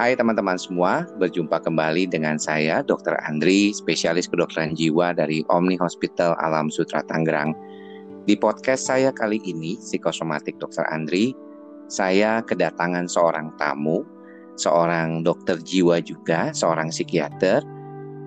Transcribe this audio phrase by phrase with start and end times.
[0.00, 3.20] Hai teman-teman semua, berjumpa kembali dengan saya Dr.
[3.20, 7.52] Andri, spesialis kedokteran jiwa dari Omni Hospital Alam Sutra Tangerang.
[8.24, 10.88] Di podcast saya kali ini, Psikosomatik Dr.
[10.88, 11.36] Andri,
[11.92, 14.00] saya kedatangan seorang tamu,
[14.56, 17.60] seorang dokter jiwa juga, seorang psikiater,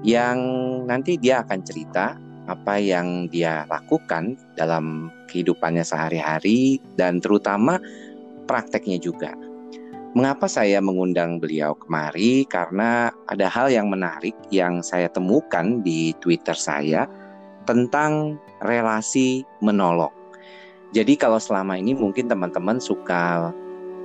[0.05, 0.37] yang
[0.85, 2.13] nanti dia akan cerita
[2.53, 7.81] apa yang dia lakukan dalam kehidupannya sehari-hari dan terutama
[8.45, 9.33] prakteknya juga.
[10.13, 12.45] Mengapa saya mengundang beliau kemari?
[12.45, 17.09] Karena ada hal yang menarik yang saya temukan di Twitter saya
[17.65, 20.13] tentang relasi menolong.
[20.93, 23.49] Jadi kalau selama ini mungkin teman-teman suka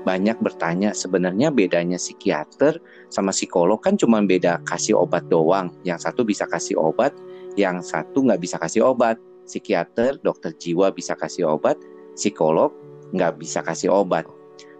[0.09, 2.81] banyak bertanya sebenarnya bedanya psikiater
[3.13, 5.69] sama psikolog kan cuma beda kasih obat doang.
[5.85, 7.13] Yang satu bisa kasih obat,
[7.61, 9.21] yang satu nggak bisa kasih obat.
[9.45, 11.77] Psikiater, dokter jiwa bisa kasih obat,
[12.17, 12.73] psikolog
[13.13, 14.25] nggak bisa kasih obat.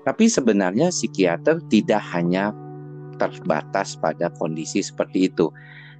[0.07, 2.55] Tapi sebenarnya psikiater tidak hanya
[3.19, 5.51] terbatas pada kondisi seperti itu.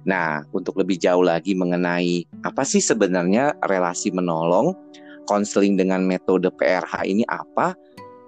[0.07, 4.71] Nah, untuk lebih jauh lagi mengenai apa sih sebenarnya relasi menolong,
[5.27, 7.75] konseling dengan metode PRH ini apa,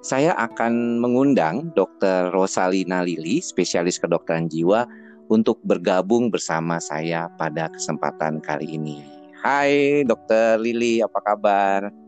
[0.02, 2.33] saya akan mengundang Dr.
[2.35, 4.83] Rosalina Lili, spesialis kedokteran jiwa,
[5.31, 9.00] untuk bergabung bersama saya pada kesempatan kali ini.
[9.39, 10.59] Hai Dr.
[10.59, 12.00] Lili, apa kabar?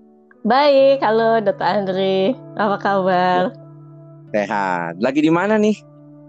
[0.44, 1.63] Baik, halo Dr.
[1.63, 3.55] Andri, apa kabar?
[4.36, 4.99] Sehat.
[4.99, 5.80] Lagi di mana nih?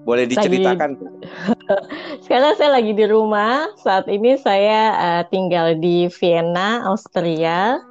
[0.06, 0.94] Boleh diceritakan?
[0.94, 1.26] Lagi...
[2.22, 3.74] Sekarang saya lagi di rumah.
[3.82, 7.82] Saat ini saya uh, tinggal di Vienna, Austria.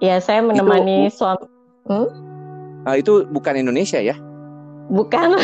[0.00, 1.44] Ya, saya menemani itu, suami.
[1.92, 2.08] Hmm?
[2.88, 4.16] Uh, itu bukan Indonesia ya?
[4.88, 5.36] Bukan.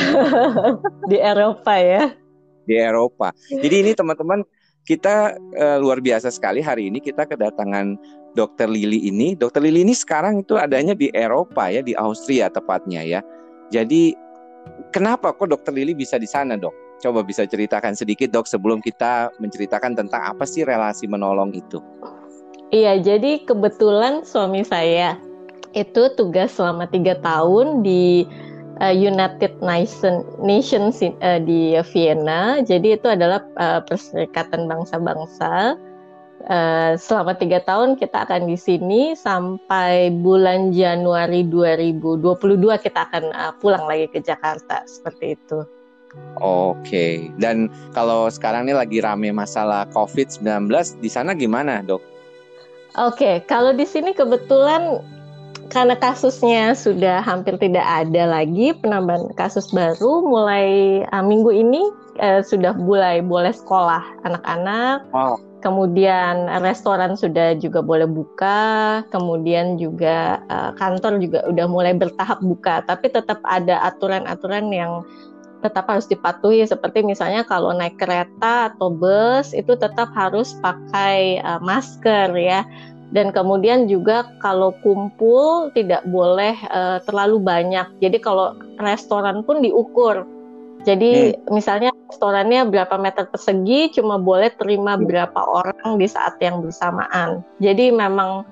[1.13, 2.09] di Eropa ya.
[2.65, 3.37] Di Eropa.
[3.53, 4.49] Jadi ini teman-teman
[4.89, 8.01] kita uh, luar biasa sekali hari ini kita kedatangan
[8.35, 9.35] Dokter Lili ini.
[9.35, 13.21] Dokter Lili ini sekarang itu adanya di Eropa ya, di Austria tepatnya ya.
[13.71, 14.15] Jadi
[14.95, 16.75] kenapa kok dokter Lili bisa di sana dok?
[17.01, 21.81] Coba bisa ceritakan sedikit dok sebelum kita menceritakan tentang apa sih relasi menolong itu.
[22.71, 25.19] Iya, jadi kebetulan suami saya
[25.75, 28.27] itu tugas selama tiga tahun di
[28.79, 32.63] uh, United Nation, Nations uh, di Vienna.
[32.63, 35.75] Jadi itu adalah uh, Perserikatan Bangsa-Bangsa
[36.41, 42.25] Uh, selama tiga tahun kita akan di sini sampai bulan Januari 2022
[42.81, 45.69] kita akan uh, pulang lagi ke Jakarta seperti itu.
[46.41, 50.73] Oke, dan kalau sekarang ini lagi rame masalah COVID-19
[51.05, 52.01] di sana gimana, Dok?
[52.97, 55.05] Oke, kalau di sini kebetulan
[55.69, 61.85] karena kasusnya sudah hampir tidak ada lagi penambahan kasus baru mulai uh, minggu ini
[62.17, 65.05] uh, sudah mulai boleh sekolah anak-anak.
[65.13, 72.41] Oh kemudian restoran sudah juga boleh buka, kemudian juga uh, kantor juga udah mulai bertahap
[72.41, 75.05] buka, tapi tetap ada aturan-aturan yang
[75.61, 81.61] tetap harus dipatuhi seperti misalnya kalau naik kereta atau bus itu tetap harus pakai uh,
[81.61, 82.65] masker ya.
[83.11, 87.83] Dan kemudian juga kalau kumpul tidak boleh uh, terlalu banyak.
[87.99, 90.23] Jadi kalau restoran pun diukur
[90.89, 91.53] jadi hmm.
[91.53, 95.05] misalnya restorannya berapa meter persegi cuma boleh terima hmm.
[95.05, 97.45] berapa orang di saat yang bersamaan.
[97.61, 98.49] Jadi memang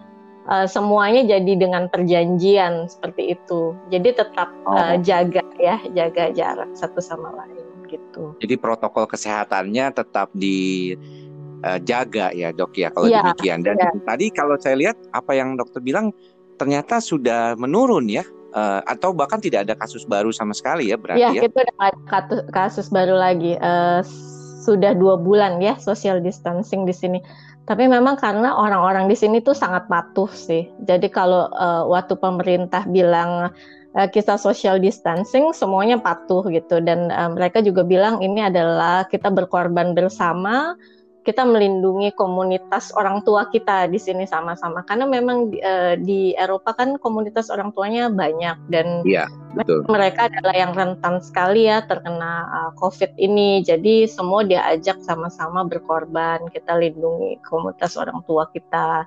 [0.49, 3.73] uh, semuanya jadi dengan perjanjian seperti itu.
[3.89, 4.77] Jadi tetap oh.
[4.77, 8.37] uh, jaga ya, jaga jarak satu sama lain gitu.
[8.45, 10.93] Jadi protokol kesehatannya tetap di
[11.65, 13.65] uh, jaga ya, Dok ya kalau ya, demikian.
[13.65, 13.89] Dan ya.
[14.05, 16.13] tadi kalau saya lihat apa yang dokter bilang
[16.61, 21.21] ternyata sudah menurun ya uh, atau bahkan tidak ada kasus baru sama sekali ya berarti
[21.21, 21.31] ya?
[21.33, 21.75] Ya, itu ada
[22.07, 23.57] kasus, kasus baru lagi.
[23.59, 24.01] Uh,
[24.69, 27.19] sudah dua bulan ya social distancing di sini.
[27.69, 30.73] Tapi memang karena orang-orang di sini tuh sangat patuh sih.
[30.89, 33.53] Jadi kalau uh, waktu pemerintah bilang
[33.93, 36.81] uh, kita social distancing, semuanya patuh gitu.
[36.81, 40.77] Dan uh, mereka juga bilang ini adalah kita berkorban bersama
[41.27, 44.83] kita melindungi komunitas orang tua kita di sini sama-sama.
[44.87, 49.85] Karena memang uh, di Eropa kan komunitas orang tuanya banyak dan ya, betul.
[49.89, 53.61] mereka adalah yang rentan sekali ya terkena uh, COVID ini.
[53.63, 59.05] Jadi semua diajak sama-sama berkorban kita lindungi komunitas orang tua kita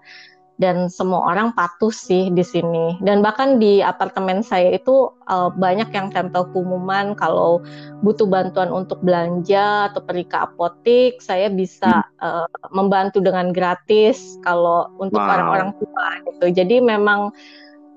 [0.61, 3.01] dan semua orang patuh sih di sini.
[3.01, 7.65] Dan bahkan di apartemen saya itu uh, banyak yang tempel pengumuman kalau
[8.05, 12.21] butuh bantuan untuk belanja atau pergi ke apotik, saya bisa hmm.
[12.21, 16.53] uh, membantu dengan gratis kalau untuk orang-orang tua gitu.
[16.53, 17.33] Jadi memang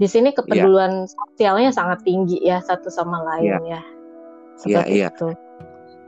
[0.00, 1.12] di sini kepedulian yeah.
[1.12, 3.60] sosialnya sangat tinggi ya satu sama lain yeah.
[3.76, 3.82] ya.
[4.64, 5.08] Iya, iya.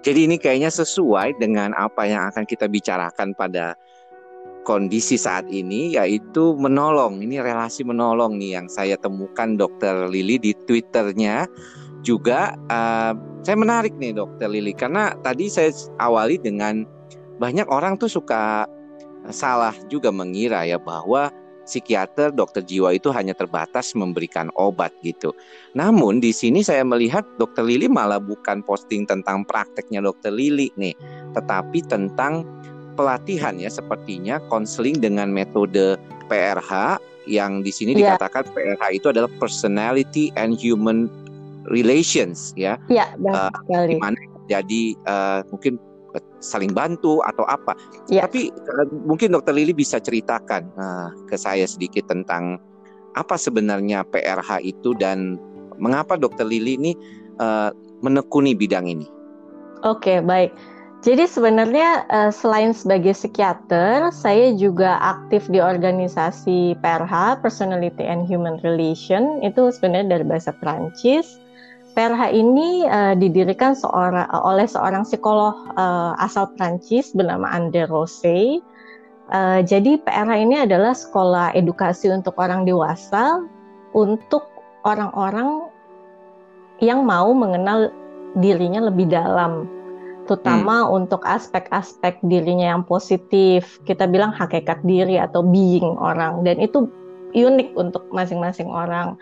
[0.01, 3.75] Jadi ini kayaknya sesuai dengan apa yang akan kita bicarakan pada
[4.67, 7.23] kondisi saat ini yaitu menolong.
[7.23, 11.47] Ini relasi menolong nih yang saya temukan Dokter Lili di Twitternya
[12.03, 16.87] juga uh, saya menarik nih dokter Lili karena tadi saya awali dengan
[17.43, 18.67] banyak orang tuh suka
[19.35, 21.35] salah juga mengira ya bahwa
[21.67, 25.35] psikiater, dokter jiwa itu hanya terbatas memberikan obat gitu.
[25.75, 30.95] Namun di sini saya melihat dokter Lili malah bukan posting tentang prakteknya dokter Lili nih,
[31.35, 32.47] tetapi tentang
[32.97, 36.99] pelatihan ya sepertinya konseling dengan metode PRH
[37.29, 38.17] yang di sini yeah.
[38.17, 41.11] dikatakan PRH itu adalah personality and human
[41.69, 42.79] relations ya.
[42.89, 44.17] Iya, yeah, uh, di mana
[44.47, 45.77] jadi uh, mungkin
[46.41, 47.75] saling bantu atau apa.
[48.09, 48.25] Ya.
[48.25, 52.63] Tapi uh, mungkin Dokter Lili bisa ceritakan uh, ke saya sedikit tentang
[53.19, 55.41] apa sebenarnya PRH itu dan
[55.77, 56.93] mengapa Dokter Lili ini
[57.43, 59.07] uh, menekuni bidang ini.
[59.85, 60.55] Oke, baik.
[61.07, 68.59] Jadi sebenarnya uh, selain sebagai psikiater, saya juga aktif di organisasi PRH (Personality and Human
[68.67, 69.39] Relation).
[69.47, 71.39] Itu sebenarnya dari bahasa Prancis
[71.97, 78.61] PRH ini uh, didirikan seorang, oleh seorang psikolog uh, asal Prancis bernama André Rosé.
[79.33, 83.47] Uh, jadi PRH ini adalah sekolah edukasi untuk orang dewasa
[83.97, 84.45] untuk
[84.85, 85.73] orang-orang
[86.85, 87.89] yang mau mengenal
[88.37, 89.65] dirinya lebih dalam,
[90.27, 90.99] terutama hmm.
[91.03, 93.79] untuk aspek-aspek dirinya yang positif.
[93.87, 96.91] Kita bilang hakikat diri atau being orang, dan itu
[97.33, 99.15] unik untuk masing-masing orang.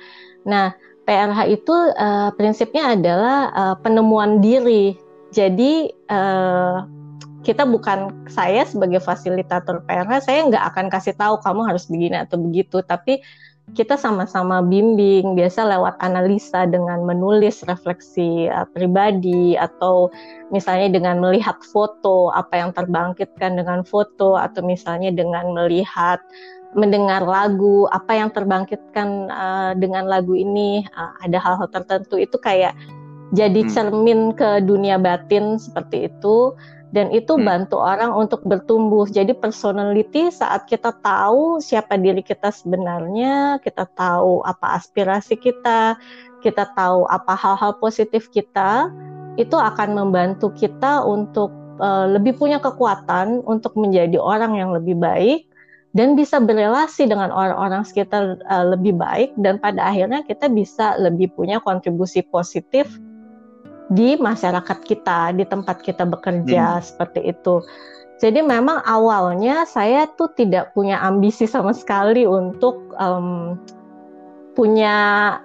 [0.49, 0.73] Nah,
[1.05, 4.97] PRH itu uh, prinsipnya adalah uh, penemuan diri.
[5.35, 6.89] Jadi uh,
[7.45, 12.41] kita bukan saya sebagai fasilitator PRH, saya nggak akan kasih tahu kamu harus begini atau
[12.41, 13.21] begitu, tapi
[13.73, 20.13] kita sama-sama bimbing, biasa lewat analisa dengan menulis refleksi uh, pribadi atau
[20.53, 26.21] misalnya dengan melihat foto apa yang terbangkitkan dengan foto atau misalnya dengan melihat
[26.77, 32.77] mendengar lagu apa yang terbangkitkan uh, dengan lagu ini uh, ada hal-hal tertentu itu kayak
[33.33, 33.71] jadi hmm.
[33.73, 36.53] cermin ke dunia batin seperti itu
[36.95, 37.43] dan itu hmm.
[37.43, 44.47] bantu orang untuk bertumbuh jadi personality saat kita tahu siapa diri kita sebenarnya kita tahu
[44.47, 45.99] apa aspirasi kita
[46.39, 48.95] kita tahu apa hal-hal positif kita
[49.35, 51.51] itu akan membantu kita untuk
[51.83, 55.51] uh, lebih punya kekuatan untuk menjadi orang yang lebih baik
[55.99, 61.35] dan bisa berelasi dengan orang-orang sekitar uh, lebih baik dan pada akhirnya kita bisa lebih
[61.35, 62.87] punya kontribusi positif
[63.93, 66.85] di masyarakat kita, di tempat kita bekerja hmm.
[66.85, 67.61] seperti itu.
[68.23, 73.59] Jadi memang awalnya saya tuh tidak punya ambisi sama sekali untuk um,
[74.55, 74.95] punya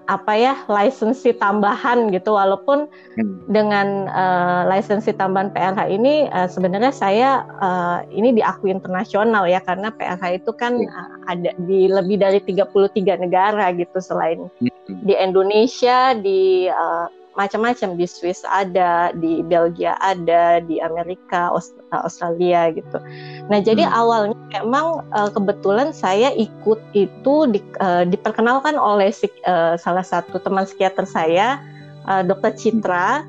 [0.06, 2.86] apa ya lisensi tambahan gitu walaupun
[3.18, 3.50] hmm.
[3.50, 9.90] dengan uh, lisensi tambahan PRH ini uh, sebenarnya saya uh, ini diakui internasional ya karena
[9.90, 15.02] PRH itu kan uh, ada di lebih dari 33 negara gitu selain hmm.
[15.04, 17.10] di Indonesia di uh,
[17.40, 21.48] macam-macam di Swiss ada, di Belgia ada, di Amerika,
[21.96, 23.00] Australia gitu.
[23.48, 23.96] Nah, jadi hmm.
[23.96, 29.16] awalnya memang uh, kebetulan saya ikut itu di, uh, diperkenalkan oleh
[29.48, 31.64] uh, salah satu teman psikiater saya,
[32.12, 33.24] uh, Dokter Citra.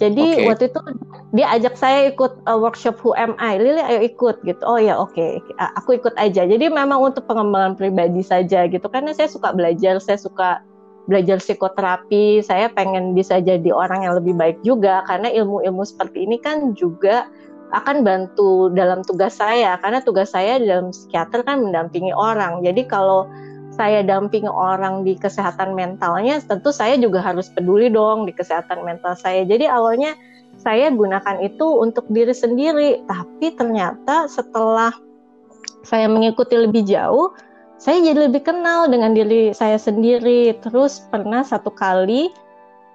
[0.00, 0.48] Jadi okay.
[0.48, 0.80] waktu itu
[1.36, 4.58] dia ajak saya ikut uh, workshop Who Am I, Lili ayo ikut gitu.
[4.64, 5.38] Oh ya oke, okay.
[5.76, 6.48] aku ikut aja.
[6.48, 10.64] Jadi memang untuk pengembangan pribadi saja gitu, karena saya suka belajar, saya suka
[11.10, 16.38] belajar psikoterapi, saya pengen bisa jadi orang yang lebih baik juga karena ilmu-ilmu seperti ini
[16.38, 17.26] kan juga
[17.72, 22.60] akan bantu dalam tugas saya karena tugas saya dalam psikiater kan mendampingi orang.
[22.60, 23.26] Jadi kalau
[23.72, 29.16] saya dampingi orang di kesehatan mentalnya, tentu saya juga harus peduli dong di kesehatan mental
[29.16, 29.48] saya.
[29.48, 30.12] Jadi awalnya
[30.60, 34.92] saya gunakan itu untuk diri sendiri, tapi ternyata setelah
[35.82, 37.32] saya mengikuti lebih jauh,
[37.82, 40.54] saya jadi lebih kenal dengan diri saya sendiri.
[40.62, 42.30] Terus pernah satu kali,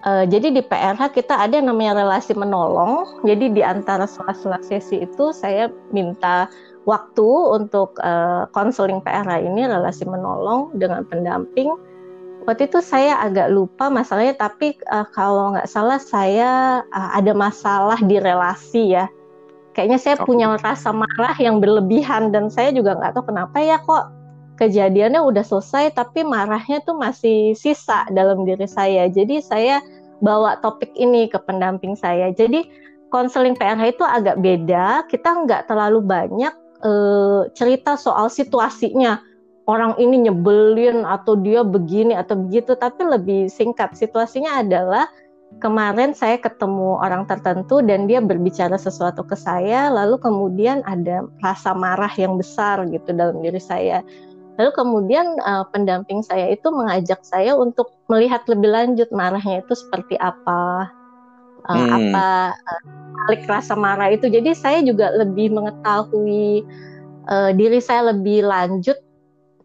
[0.08, 3.20] uh, jadi di PRH kita ada yang namanya relasi menolong.
[3.27, 6.48] Jadi di antara sela-sela sesi itu saya minta
[6.88, 8.00] waktu untuk
[8.56, 11.67] konseling uh, PRH ini relasi menolong dengan pendamping.
[12.48, 18.00] Waktu itu saya agak lupa masalahnya, tapi uh, kalau nggak salah saya uh, ada masalah
[18.00, 19.12] di relasi ya.
[19.75, 24.16] Kayaknya saya punya rasa marah yang berlebihan dan saya juga nggak tahu kenapa ya kok
[24.58, 29.06] kejadiannya udah selesai tapi marahnya tuh masih sisa dalam diri saya.
[29.08, 29.80] Jadi saya
[30.20, 32.34] bawa topik ini ke pendamping saya.
[32.34, 32.66] Jadi
[33.14, 35.06] konseling PRH itu agak beda.
[35.08, 39.22] Kita nggak terlalu banyak uh, cerita soal situasinya.
[39.68, 44.00] Orang ini nyebelin atau dia begini atau begitu, tapi lebih singkat.
[44.00, 45.12] Situasinya adalah
[45.60, 51.76] kemarin saya ketemu orang tertentu dan dia berbicara sesuatu ke saya, lalu kemudian ada rasa
[51.76, 54.00] marah yang besar gitu dalam diri saya
[54.58, 60.18] Lalu kemudian uh, pendamping saya itu mengajak saya untuk melihat lebih lanjut marahnya itu seperti
[60.18, 60.90] apa,
[61.70, 61.90] uh, hmm.
[61.94, 62.82] apa uh,
[63.26, 64.26] balik rasa marah itu.
[64.26, 66.66] Jadi saya juga lebih mengetahui
[67.30, 68.98] uh, diri saya lebih lanjut.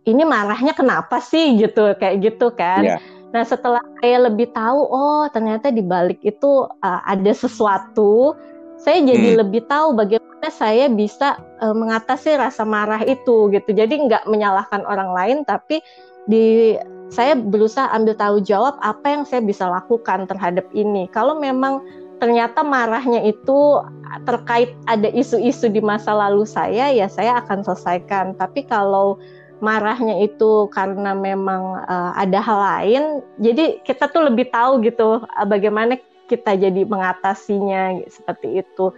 [0.03, 2.85] Ini marahnya kenapa sih gitu, kayak gitu kan?
[2.85, 3.01] Yeah.
[3.33, 8.37] Nah setelah saya lebih tahu, oh ternyata di balik itu uh, ada sesuatu
[8.83, 9.39] saya jadi hmm.
[9.47, 13.71] lebih tahu bagaimana saya bisa uh, mengatasi rasa marah itu gitu.
[13.71, 15.79] Jadi nggak menyalahkan orang lain, tapi
[16.27, 16.75] di
[17.15, 21.07] saya berusaha ambil tahu jawab apa yang saya bisa lakukan terhadap ini.
[21.15, 21.79] Kalau memang
[22.19, 23.83] ternyata marahnya itu
[24.27, 28.35] terkait ada isu-isu di masa lalu saya, ya saya akan selesaikan.
[28.35, 29.19] Tapi kalau
[29.63, 33.03] marahnya itu karena memang uh, ada hal lain,
[33.39, 38.95] jadi kita tuh lebih tahu gitu uh, bagaimana kita jadi mengatasinya seperti itu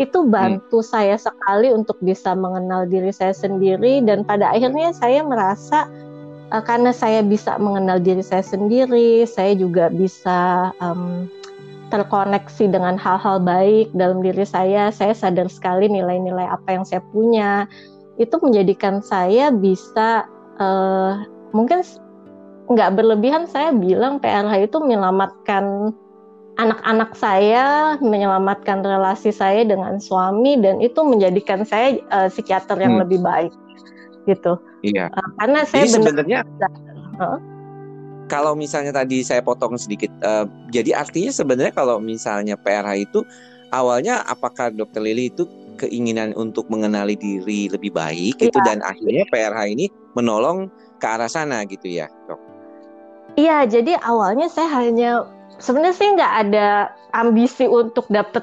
[0.00, 0.88] itu bantu hmm.
[0.88, 5.84] saya sekali untuk bisa mengenal diri saya sendiri dan pada akhirnya saya merasa
[6.48, 11.28] uh, karena saya bisa mengenal diri saya sendiri saya juga bisa um,
[11.92, 17.68] terkoneksi dengan hal-hal baik dalam diri saya saya sadar sekali nilai-nilai apa yang saya punya
[18.16, 20.24] itu menjadikan saya bisa
[20.56, 21.20] uh,
[21.52, 21.84] mungkin
[22.72, 25.92] nggak berlebihan saya bilang PRH itu menyelamatkan
[26.60, 33.02] anak-anak saya menyelamatkan relasi saya dengan suami dan itu menjadikan saya uh, psikiater yang hmm.
[33.08, 33.52] lebih baik
[34.28, 34.60] gitu.
[34.84, 35.08] Iya.
[35.08, 36.38] Uh, karena saya jadi sebenarnya
[37.16, 37.38] huh?
[38.28, 43.20] kalau misalnya tadi saya potong sedikit, uh, jadi artinya sebenarnya kalau misalnya PRH itu
[43.72, 45.48] awalnya apakah Dokter Lili itu
[45.80, 48.52] keinginan untuk mengenali diri lebih baik iya.
[48.52, 50.68] itu dan akhirnya PRH ini menolong
[51.00, 52.38] ke arah sana gitu ya, dok?
[53.34, 55.24] Iya, jadi awalnya saya hanya
[55.62, 58.42] sebenarnya sih nggak ada ambisi untuk dapat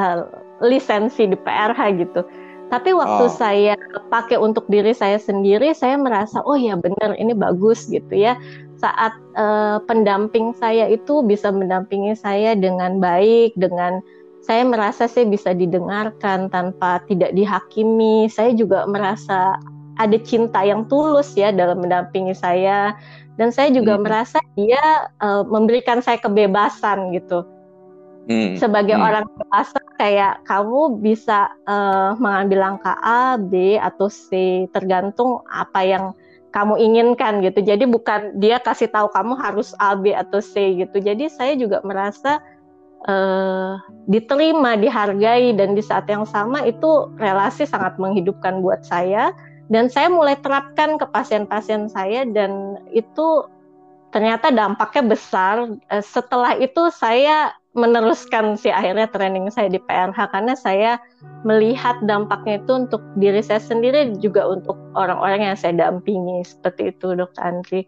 [0.00, 0.24] uh,
[0.64, 2.24] lisensi di PRH gitu.
[2.72, 3.30] Tapi waktu oh.
[3.30, 3.76] saya
[4.08, 8.40] pakai untuk diri saya sendiri, saya merasa oh ya benar ini bagus gitu ya.
[8.80, 14.00] Saat uh, pendamping saya itu bisa mendampingi saya dengan baik, dengan
[14.42, 18.26] saya merasa saya bisa didengarkan tanpa tidak dihakimi.
[18.32, 19.60] Saya juga merasa
[20.00, 22.96] ada cinta yang tulus ya dalam mendampingi saya
[23.34, 24.02] dan saya juga hmm.
[24.02, 27.42] merasa dia uh, memberikan saya kebebasan gitu
[28.30, 28.56] hmm.
[28.58, 29.04] sebagai hmm.
[29.04, 36.04] orang dewasa kayak kamu bisa uh, mengambil langkah A, B atau C tergantung apa yang
[36.54, 41.02] kamu inginkan gitu jadi bukan dia kasih tahu kamu harus A, B atau C gitu
[41.02, 42.38] jadi saya juga merasa
[43.10, 49.34] uh, diterima, dihargai dan di saat yang sama itu relasi sangat menghidupkan buat saya
[49.72, 53.48] dan saya mulai terapkan ke pasien-pasien saya dan itu
[54.12, 55.66] ternyata dampaknya besar.
[55.90, 61.02] Eh, setelah itu saya meneruskan si akhirnya training saya di PRH karena saya
[61.42, 67.18] melihat dampaknya itu untuk diri saya sendiri juga untuk orang-orang yang saya dampingi seperti itu
[67.18, 67.82] Dokter Andri.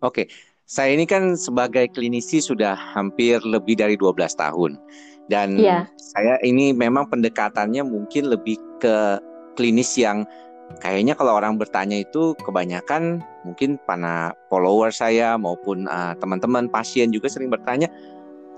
[0.00, 0.32] Oke,
[0.64, 4.80] saya ini kan sebagai klinisi sudah hampir lebih dari 12 tahun
[5.28, 5.84] dan ya.
[6.00, 9.20] saya ini memang pendekatannya mungkin lebih ke
[9.60, 10.24] klinis yang
[10.80, 17.28] kayaknya kalau orang bertanya itu kebanyakan mungkin para follower saya maupun uh, teman-teman pasien juga
[17.28, 17.88] sering bertanya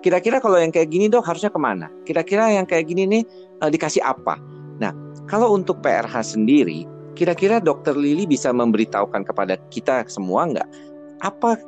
[0.01, 3.23] kira-kira kalau yang kayak gini dok harusnya ke mana kira-kira yang kayak gini nih
[3.63, 4.39] uh, dikasih apa
[4.79, 4.95] nah
[5.27, 6.87] kalau untuk PRH sendiri
[7.17, 10.69] kira-kira dokter Lili bisa memberitahukan kepada kita semua nggak
[11.25, 11.59] apa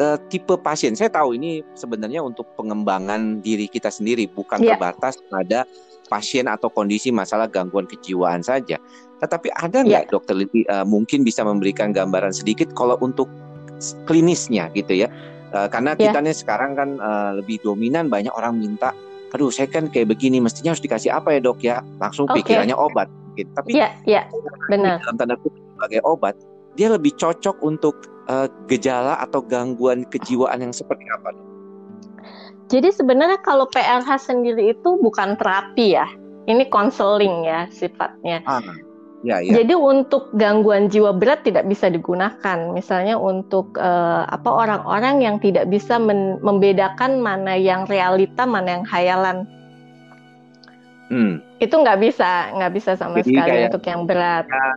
[0.00, 4.74] uh, tipe pasien saya tahu ini sebenarnya untuk pengembangan diri kita sendiri bukan yeah.
[4.74, 5.68] terbatas pada
[6.06, 8.78] pasien atau kondisi masalah gangguan kejiwaan saja.
[9.20, 10.12] Tetapi ada nggak yeah.
[10.12, 13.28] dokter Lili uh, mungkin bisa memberikan gambaran sedikit kalau untuk
[14.04, 15.08] klinisnya gitu ya?
[15.54, 16.10] Uh, karena yeah.
[16.10, 18.92] kita nih sekarang kan uh, lebih dominan banyak orang minta,
[19.32, 21.80] aduh saya kan kayak begini, mestinya harus dikasih apa ya dok ya?
[22.02, 22.44] Langsung okay.
[22.44, 23.08] pikirannya obat.
[23.36, 23.48] Gitu.
[23.56, 24.24] Tapi yeah, yeah.
[24.68, 25.00] benar.
[25.04, 26.34] dalam tanda kutip sebagai obat,
[26.76, 27.96] dia lebih cocok untuk
[28.28, 31.46] uh, gejala atau gangguan kejiwaan yang seperti apa dok?
[32.66, 36.10] Jadi sebenarnya kalau PRH sendiri itu bukan terapi ya,
[36.50, 38.42] ini konseling ya sifatnya.
[38.42, 38.58] Ah,
[39.26, 39.60] ya, ya.
[39.60, 42.58] Jadi untuk gangguan jiwa berat tidak bisa digunakan.
[42.70, 45.98] Misalnya untuk uh, apa orang-orang yang tidak bisa
[46.40, 49.42] membedakan mana yang realita, mana yang hayalan.
[51.10, 51.42] Hmm.
[51.58, 54.46] Itu nggak bisa, nggak bisa sama Jadi sekali untuk yang berat.
[54.46, 54.70] Ya,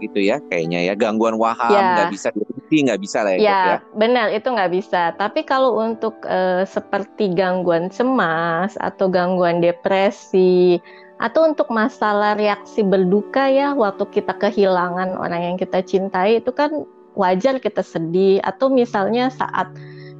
[0.00, 2.00] gitu ya kayaknya ya gangguan waham ya.
[2.00, 2.14] nggak ya.
[2.14, 3.76] bisa diobati nggak bisa lah ya, ya, ya.
[3.92, 10.80] benar itu nggak bisa tapi kalau untuk uh, seperti gangguan cemas atau gangguan depresi
[11.24, 16.84] atau untuk masalah reaksi berduka ya waktu kita kehilangan orang yang kita cintai itu kan
[17.16, 18.44] wajar kita sedih.
[18.44, 19.72] Atau misalnya saat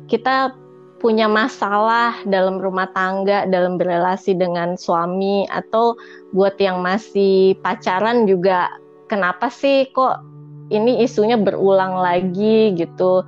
[0.09, 0.57] kita
[1.05, 5.93] punya masalah dalam rumah tangga, dalam berrelasi dengan suami, atau
[6.33, 8.73] buat yang masih pacaran juga
[9.13, 10.25] kenapa sih kok
[10.73, 13.21] ini isunya berulang lagi gitu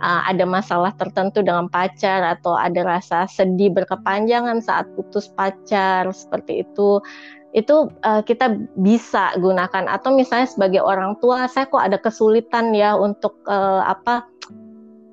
[0.00, 6.64] uh, ada masalah tertentu dengan pacar atau ada rasa sedih berkepanjangan saat putus pacar seperti
[6.64, 6.98] itu.
[7.52, 9.86] Itu uh, kita bisa gunakan.
[9.86, 14.26] Atau misalnya sebagai orang tua saya kok ada kesulitan ya untuk uh, apa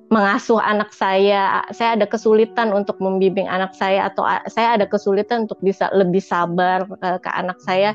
[0.08, 1.68] mengasuh anak saya.
[1.76, 6.88] Saya ada kesulitan untuk membimbing anak saya atau saya ada kesulitan untuk bisa lebih sabar
[7.04, 7.92] uh, ke anak saya.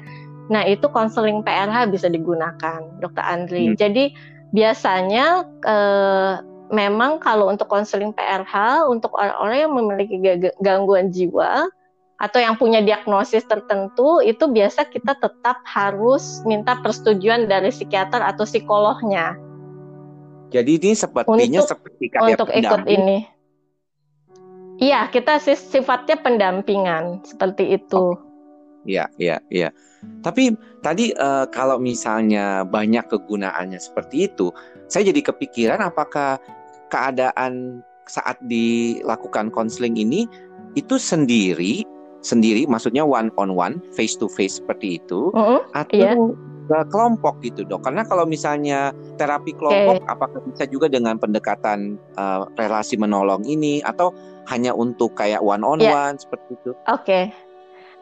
[0.52, 3.72] Nah itu konseling PRH bisa digunakan dokter Andri.
[3.72, 3.78] Hmm.
[3.78, 4.12] jadi
[4.52, 10.16] biasanya uh, memang kalau untuk konseling PRH untuk orang-orang yang memiliki
[10.64, 11.68] gangguan jiwa
[12.16, 18.48] atau yang punya diagnosis tertentu itu biasa kita tetap harus minta persetujuan dari psikiater atau
[18.48, 19.36] psikolognya.
[20.48, 23.18] Jadi ini sepertinya untuk, seperti kayak untuk ikut ini.
[24.80, 28.16] Iya, kita sifatnya pendampingan seperti itu.
[28.88, 29.18] Iya, oh.
[29.18, 29.68] iya, iya.
[30.22, 34.50] Tapi tadi uh, kalau misalnya banyak kegunaannya seperti itu,
[34.90, 36.42] saya jadi kepikiran apakah
[36.92, 40.28] keadaan saat dilakukan konseling ini
[40.76, 41.88] itu sendiri
[42.22, 46.38] sendiri, maksudnya one on one, face to face seperti itu, uh -uh, atau
[46.70, 46.86] iya.
[46.88, 47.82] kelompok gitu dok?
[47.82, 50.08] Karena kalau misalnya terapi kelompok, okay.
[50.08, 54.14] apakah bisa juga dengan pendekatan uh, relasi menolong ini, atau
[54.48, 56.14] hanya untuk kayak one on one yeah.
[56.14, 56.70] seperti itu?
[56.88, 57.02] Oke.
[57.02, 57.24] Okay.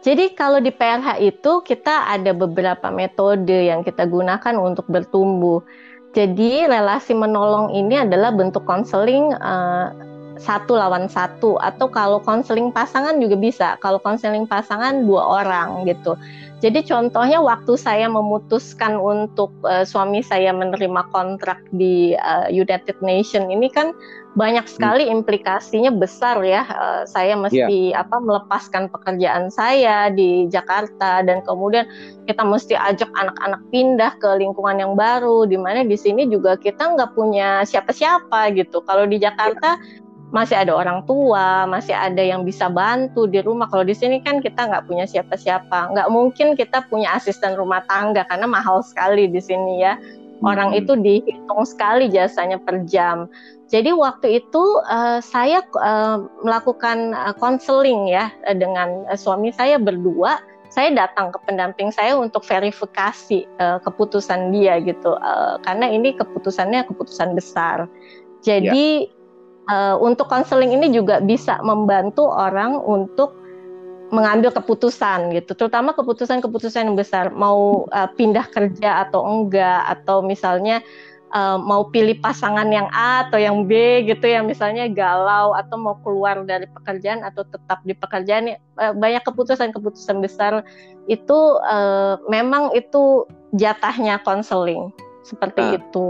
[0.01, 5.61] Jadi kalau di PRH itu kita ada beberapa metode yang kita gunakan untuk bertumbuh.
[6.11, 9.95] Jadi relasi menolong ini adalah bentuk konseling uh,
[10.41, 11.55] satu lawan satu.
[11.63, 13.69] Atau kalau konseling pasangan juga bisa.
[13.79, 16.19] Kalau konseling pasangan dua orang gitu.
[16.61, 23.49] Jadi contohnya waktu saya memutuskan untuk uh, suami saya menerima kontrak di uh, United Nation
[23.49, 23.97] ini kan
[24.39, 24.75] banyak hmm.
[24.79, 28.07] sekali implikasinya besar ya uh, saya mesti yeah.
[28.07, 31.83] apa melepaskan pekerjaan saya di Jakarta dan kemudian
[32.31, 36.95] kita mesti ajak anak-anak pindah ke lingkungan yang baru di mana di sini juga kita
[36.95, 42.47] nggak punya siapa-siapa gitu kalau di Jakarta yeah masih ada orang tua, masih ada yang
[42.47, 43.67] bisa bantu di rumah.
[43.67, 48.23] Kalau di sini kan kita nggak punya siapa-siapa, nggak mungkin kita punya asisten rumah tangga
[48.31, 49.99] karena mahal sekali di sini ya.
[50.41, 50.81] Orang hmm.
[50.81, 53.29] itu dihitung sekali jasanya per jam.
[53.71, 58.27] Jadi waktu itu uh, saya uh, melakukan konseling uh, ya
[58.59, 60.43] dengan uh, suami saya berdua.
[60.71, 66.87] Saya datang ke pendamping saya untuk verifikasi uh, keputusan dia gitu, uh, karena ini keputusannya
[66.87, 67.91] keputusan besar.
[68.43, 69.19] Jadi ya
[69.71, 73.39] uh, untuk konseling ini juga bisa membantu orang untuk
[74.11, 80.83] mengambil keputusan gitu, terutama keputusan-keputusan yang besar, mau uh, pindah kerja atau enggak, atau misalnya
[81.35, 85.97] uh, mau pilih pasangan yang A atau yang B gitu ya, misalnya galau atau mau
[86.03, 90.63] keluar dari pekerjaan atau tetap di pekerjaan, uh, banyak keputusan-keputusan besar
[91.07, 94.95] itu uh, memang itu jatahnya konseling
[95.27, 96.07] seperti uh, itu.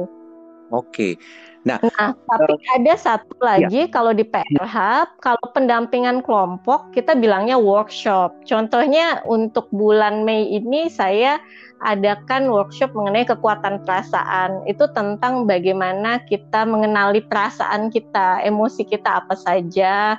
[0.71, 0.89] Oke.
[0.91, 1.13] Okay.
[1.61, 3.45] Nah, nah tapi uh, ada satu ya.
[3.45, 3.93] lagi ya.
[3.93, 4.77] kalau di PRH,
[5.21, 8.33] kalau pendampingan kelompok kita bilangnya workshop.
[8.49, 11.37] Contohnya untuk bulan Mei ini saya
[11.85, 14.65] adakan workshop mengenai kekuatan perasaan.
[14.65, 20.17] Itu tentang bagaimana kita mengenali perasaan kita, emosi kita apa saja.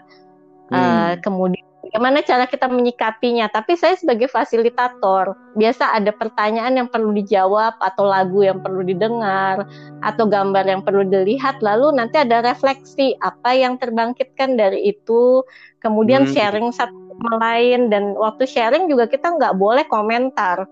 [0.70, 0.78] Hmm.
[0.78, 3.50] Uh, kemudian bagaimana cara kita menyikapinya.
[3.50, 9.66] Tapi saya sebagai fasilitator, biasa ada pertanyaan yang perlu dijawab atau lagu yang perlu didengar
[10.06, 15.42] atau gambar yang perlu dilihat, lalu nanti ada refleksi apa yang terbangkitkan dari itu,
[15.82, 16.32] kemudian hmm.
[16.32, 20.70] sharing satu sama lain dan waktu sharing juga kita nggak boleh komentar.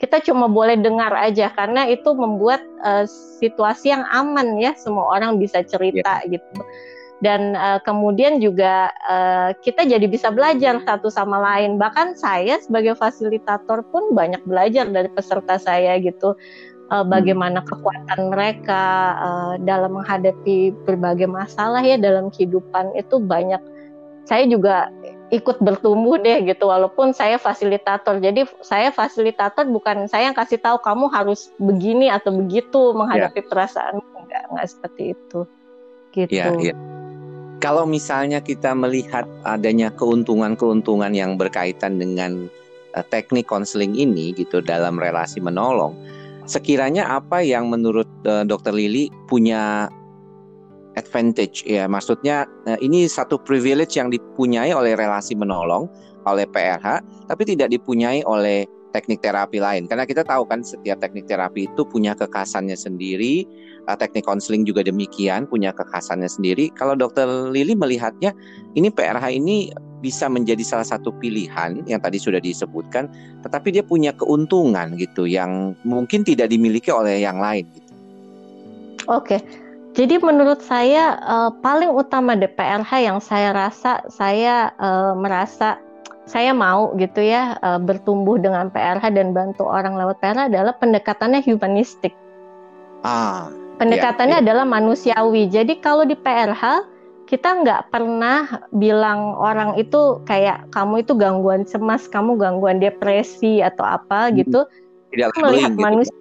[0.00, 3.04] Kita cuma boleh dengar aja karena itu membuat uh,
[3.36, 6.40] situasi yang aman ya, semua orang bisa cerita yeah.
[6.40, 6.64] gitu
[7.20, 11.76] dan uh, kemudian juga uh, kita jadi bisa belajar satu sama lain.
[11.76, 16.34] Bahkan saya sebagai fasilitator pun banyak belajar dari peserta saya gitu.
[16.90, 23.62] Uh, bagaimana kekuatan mereka uh, dalam menghadapi berbagai masalah ya dalam kehidupan itu banyak.
[24.26, 24.90] Saya juga
[25.30, 28.18] ikut bertumbuh deh gitu walaupun saya fasilitator.
[28.18, 33.48] Jadi saya fasilitator bukan saya yang kasih tahu kamu harus begini atau begitu menghadapi yeah.
[33.52, 33.94] perasaan.
[34.16, 35.40] Enggak enggak seperti itu.
[36.10, 36.34] Gitu.
[36.34, 36.99] yeah, yeah
[37.60, 42.48] kalau misalnya kita melihat adanya keuntungan-keuntungan yang berkaitan dengan
[42.96, 45.92] uh, teknik konseling ini gitu dalam relasi menolong,
[46.48, 49.92] sekiranya apa yang menurut uh, Dokter Lili punya
[50.96, 51.62] advantage?
[51.68, 55.86] Ya, maksudnya uh, ini satu privilege yang dipunyai oleh relasi menolong
[56.24, 58.64] oleh PRH, tapi tidak dipunyai oleh
[58.96, 59.86] teknik terapi lain.
[59.86, 63.46] Karena kita tahu kan setiap teknik terapi itu punya kekhasannya sendiri
[63.88, 68.34] uh, teknik konseling juga demikian punya kekhasannya sendiri kalau dokter Lili melihatnya
[68.76, 73.08] ini PRH ini bisa menjadi salah satu pilihan yang tadi sudah disebutkan
[73.44, 77.90] tetapi dia punya keuntungan gitu yang mungkin tidak dimiliki oleh yang lain gitu
[79.08, 79.42] Oke,
[79.96, 85.82] jadi menurut saya uh, paling utama DPRH yang saya rasa saya uh, merasa
[86.30, 91.42] saya mau gitu ya uh, bertumbuh dengan PRH dan bantu orang lewat PRH adalah pendekatannya
[91.42, 92.14] humanistik.
[93.02, 93.50] Ah.
[93.80, 94.44] Pendekatannya ya, ya.
[94.44, 95.48] adalah manusiawi.
[95.48, 96.84] Jadi kalau di PRH
[97.24, 103.88] kita nggak pernah bilang orang itu kayak kamu itu gangguan cemas, kamu gangguan depresi atau
[103.88, 104.32] apa hmm.
[104.44, 104.60] gitu.
[105.16, 105.80] Tidak melihat gitu.
[105.80, 106.16] manusia.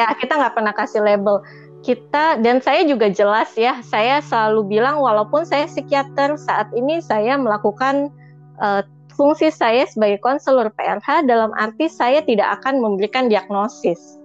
[0.00, 1.44] Ya kita nggak pernah kasih label
[1.84, 7.38] kita dan saya juga jelas ya, saya selalu bilang walaupun saya psikiater saat ini saya
[7.38, 8.10] melakukan
[8.58, 8.82] uh,
[9.14, 14.18] fungsi saya sebagai konselor PRH dalam arti saya tidak akan memberikan diagnosis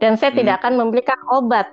[0.00, 0.38] dan saya hmm.
[0.44, 1.68] tidak akan memberikan obat.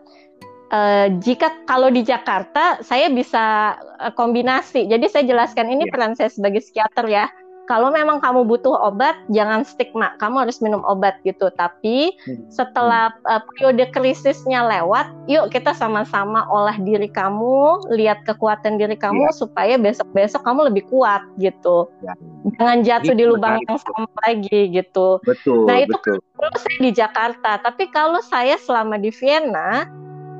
[0.74, 5.94] Uh, jika kalau di Jakarta saya bisa uh, kombinasi, jadi saya jelaskan ini yeah.
[5.94, 7.30] peran saya sebagai psikiater ya
[7.64, 11.48] kalau memang kamu butuh obat, jangan stigma, kamu harus minum obat gitu.
[11.56, 12.52] Tapi hmm.
[12.52, 19.32] setelah uh, periode krisisnya lewat, yuk kita sama-sama olah diri kamu, lihat kekuatan diri kamu
[19.32, 19.36] ya.
[19.36, 21.88] supaya besok-besok kamu lebih kuat gitu.
[22.04, 22.14] Ya.
[22.60, 25.24] Jangan jatuh di lubang yang sama lagi gitu.
[25.24, 25.64] Betul.
[25.64, 26.20] Nah itu betul.
[26.36, 29.88] kalau saya di Jakarta, tapi kalau saya selama di Vienna,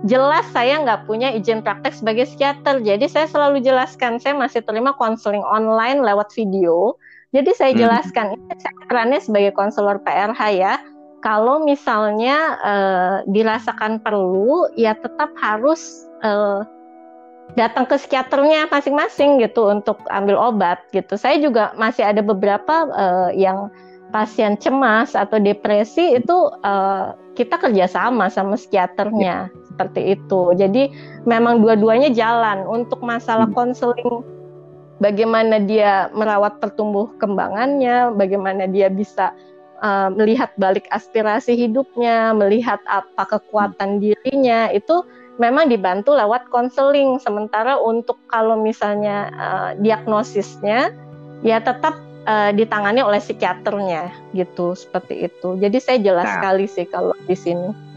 [0.04, 2.84] jelas saya nggak punya izin praktek sebagai psikiater.
[2.84, 7.00] Jadi saya selalu jelaskan, saya masih terima konseling online lewat video
[7.34, 7.82] jadi saya hmm.
[7.82, 8.36] jelaskan hmm.
[8.38, 10.74] ini perannya sebagai konselor PRH ya.
[11.26, 16.62] Kalau misalnya uh, dirasakan perlu, ya tetap harus uh,
[17.56, 21.16] datang ke psikiaternya masing-masing gitu untuk ambil obat gitu.
[21.16, 23.72] Saya juga masih ada beberapa uh, yang
[24.12, 29.63] pasien cemas atau depresi itu uh, kita kerjasama sama psikiaternya ya.
[29.74, 30.54] Seperti itu.
[30.54, 30.94] Jadi
[31.26, 33.58] memang dua-duanya jalan untuk masalah hmm.
[33.58, 34.22] konseling
[35.04, 39.36] bagaimana dia merawat pertumbuh kembangannya, bagaimana dia bisa
[39.84, 45.04] uh, melihat balik aspirasi hidupnya, melihat apa kekuatan dirinya itu
[45.42, 47.20] memang dibantu lewat konseling.
[47.20, 50.96] Sementara untuk kalau misalnya uh, diagnosisnya
[51.44, 55.60] ya tetap uh, ditangani oleh psikiaternya gitu seperti itu.
[55.60, 57.93] Jadi saya jelas nah, sekali sih kalau di sini.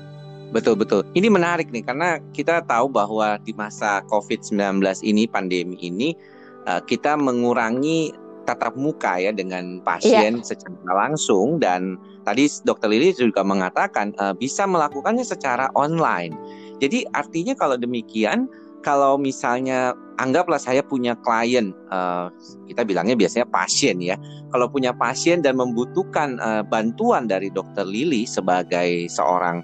[0.57, 1.05] Betul betul.
[1.13, 6.17] Ini menarik nih karena kita tahu bahwa di masa COVID-19 ini pandemi ini
[6.65, 8.17] uh, kita mengurangi
[8.49, 10.47] tatap muka ya dengan pasien yeah.
[10.47, 16.33] secara langsung dan tadi dokter Lili juga mengatakan uh, bisa melakukannya secara online.
[16.81, 18.49] Jadi artinya kalau demikian
[18.81, 19.93] kalau misalnya
[20.23, 22.31] anggaplah saya punya klien uh,
[22.71, 24.17] kita bilangnya biasanya pasien ya.
[24.55, 29.61] Kalau punya pasien dan membutuhkan uh, bantuan dari dokter Lili sebagai seorang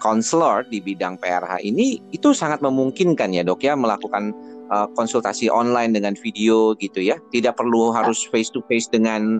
[0.00, 4.32] uh, di bidang PRH ini itu sangat memungkinkan ya dok ya melakukan
[4.72, 7.20] uh, konsultasi online dengan video gitu ya.
[7.30, 9.38] Tidak perlu harus face to face dengan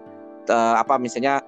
[0.49, 1.41] uh, apa misalnya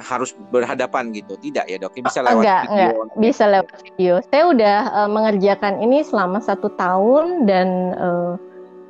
[0.00, 1.36] harus berhadapan gitu.
[1.36, 2.88] Tidak ya dok, bisa lewat enggak, video.
[2.88, 4.14] Enggak, bisa lewat video.
[4.32, 7.68] Saya udah uh, mengerjakan ini selama satu tahun dan
[8.00, 8.34] uh,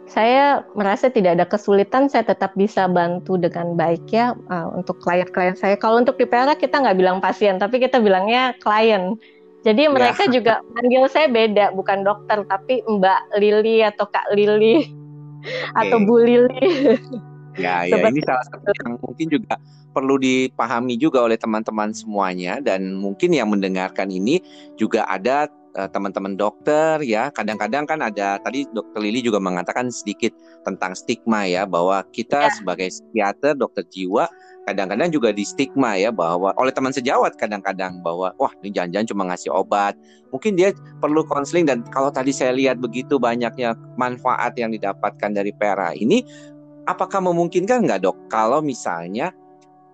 [0.05, 2.07] saya merasa tidak ada kesulitan.
[2.07, 5.75] Saya tetap bisa bantu dengan baik ya uh, untuk klien-klien saya.
[5.75, 9.19] Kalau untuk di PRA kita nggak bilang pasien, tapi kita bilangnya klien.
[9.65, 9.91] Jadi ya.
[9.91, 14.85] mereka juga manggil saya beda, bukan dokter tapi Mbak Lili atau Kak Lili
[15.41, 15.81] okay.
[15.81, 17.01] atau Bu Lili.
[17.55, 19.55] Ya, ya ini salah satu yang mungkin juga
[19.95, 24.43] perlu dipahami juga oleh teman-teman semuanya dan mungkin yang mendengarkan ini
[24.75, 25.47] juga ada
[25.79, 27.31] uh, teman-teman dokter ya.
[27.31, 30.35] Kadang-kadang kan ada tadi dokter Lili juga mengatakan sedikit
[30.67, 32.55] tentang stigma ya bahwa kita ya.
[32.59, 34.27] sebagai psikiater, dokter jiwa
[34.65, 39.23] kadang-kadang juga di stigma ya bahwa oleh teman sejawat kadang-kadang bahwa wah ini jangan-jangan cuma
[39.29, 39.95] ngasih obat.
[40.33, 45.53] Mungkin dia perlu konseling dan kalau tadi saya lihat begitu banyaknya manfaat yang didapatkan dari
[45.55, 46.25] PRA ini
[46.89, 48.17] apakah memungkinkan nggak dok?
[48.33, 49.33] Kalau misalnya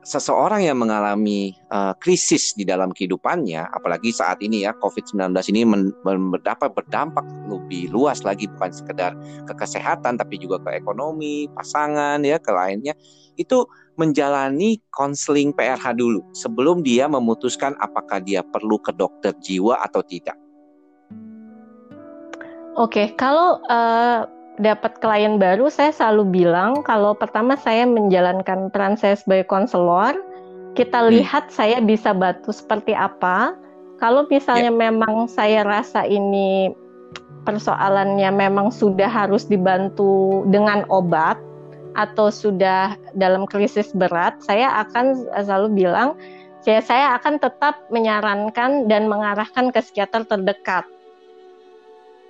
[0.00, 5.60] seseorang yang mengalami uh, krisis di dalam kehidupannya, apalagi saat ini ya COVID-19 ini
[6.04, 9.12] berdampak berdampak lebih luas lagi bukan sekedar
[9.44, 12.96] ke kesehatan tapi juga ke ekonomi, pasangan ya, ke lainnya.
[13.36, 13.68] Itu
[14.00, 20.36] menjalani konseling PRH dulu sebelum dia memutuskan apakah dia perlu ke dokter jiwa atau tidak.
[22.80, 24.24] Oke, kalau uh,
[24.60, 30.14] dapat klien baru, saya selalu bilang kalau pertama saya menjalankan peran saya sebagai konselor,
[30.76, 31.08] kita hmm.
[31.18, 33.56] lihat saya bisa bantu seperti apa.
[34.00, 34.80] Kalau misalnya yeah.
[34.88, 36.72] memang saya rasa ini
[37.44, 41.40] persoalannya memang sudah harus dibantu dengan obat,
[41.98, 46.14] atau sudah dalam krisis berat, saya akan selalu bilang,
[46.60, 50.84] saya, saya akan tetap menyarankan dan mengarahkan ke psikiater terdekat.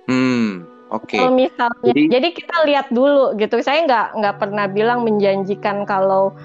[0.09, 1.07] Hmm, oke.
[1.07, 1.19] Okay.
[1.23, 3.63] Kalau misalnya, jadi, jadi kita lihat dulu gitu.
[3.63, 6.35] Saya nggak nggak pernah bilang menjanjikan kalau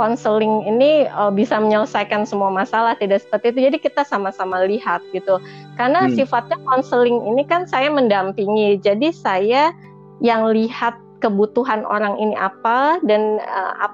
[0.00, 3.60] konseling uh, ini uh, bisa menyelesaikan semua masalah tidak seperti itu.
[3.68, 5.36] Jadi kita sama-sama lihat gitu.
[5.76, 6.16] Karena hmm.
[6.16, 8.80] sifatnya konseling ini kan saya mendampingi.
[8.80, 9.76] Jadi saya
[10.24, 13.86] yang lihat kebutuhan orang ini apa dan uh,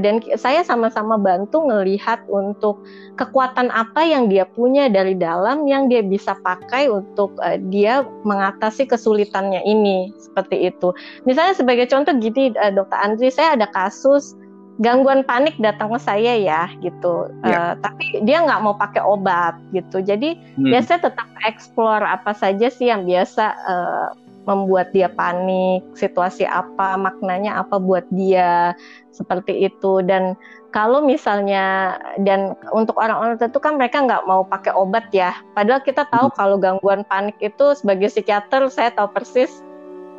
[0.00, 2.80] dan saya sama-sama bantu ngelihat untuk
[3.20, 8.88] kekuatan apa yang dia punya dari dalam yang dia bisa pakai untuk uh, dia mengatasi
[8.88, 10.92] kesulitannya ini seperti itu.
[11.28, 14.36] Misalnya sebagai contoh gini uh, Dokter Andri saya ada kasus
[14.76, 17.72] gangguan panik datang ke saya ya gitu ya.
[17.72, 20.68] Uh, tapi dia nggak mau pakai obat gitu jadi hmm.
[20.68, 24.08] biasanya tetap explore apa saja sih yang biasa uh,
[24.46, 28.72] membuat dia panik situasi apa maknanya apa buat dia
[29.10, 30.38] seperti itu dan
[30.70, 36.06] kalau misalnya dan untuk orang-orang tertentu kan mereka nggak mau pakai obat ya padahal kita
[36.08, 36.36] tahu hmm.
[36.38, 39.66] kalau gangguan panik itu sebagai psikiater saya tahu persis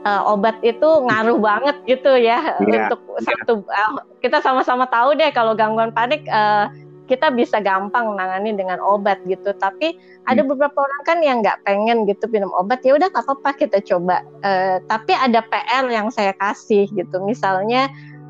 [0.03, 2.91] uh, obat itu ngaruh banget gitu ya yeah.
[2.91, 6.67] untuk satu uh, kita sama-sama tahu deh kalau gangguan panik uh,
[7.07, 9.55] kita bisa gampang menangani dengan obat gitu.
[9.55, 10.29] Tapi hmm.
[10.29, 12.83] ada beberapa orang kan yang nggak pengen gitu minum obat.
[12.83, 14.21] Ya udah nggak apa-apa kita coba.
[14.43, 17.17] Uh, tapi ada PR yang saya kasih gitu.
[17.23, 17.87] Misalnya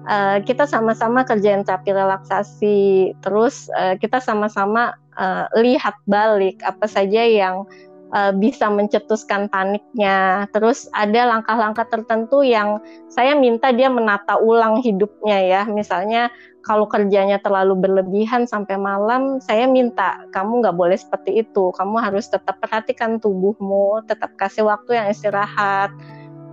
[0.08, 3.12] uh, kita sama-sama kerjain terapi relaksasi.
[3.26, 7.66] Terus uh, kita sama-sama uh, lihat balik apa saja yang
[8.14, 10.48] uh, bisa mencetuskan paniknya.
[10.52, 12.80] Terus ada langkah-langkah tertentu yang
[13.12, 15.62] saya minta dia menata ulang hidupnya ya.
[15.68, 16.32] Misalnya
[16.68, 21.72] kalau kerjanya terlalu berlebihan sampai malam, saya minta kamu nggak boleh seperti itu.
[21.72, 25.92] Kamu harus tetap perhatikan tubuhmu, tetap kasih waktu yang istirahat.